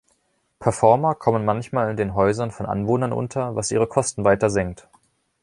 [0.57, 4.87] Performer kommen manchmal in den Häusern von Anwohnern unter, was ihre Kosten weiter senkt.